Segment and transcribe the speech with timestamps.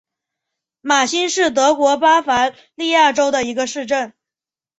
[0.81, 4.13] 马兴是德国巴伐利亚州的一个市镇。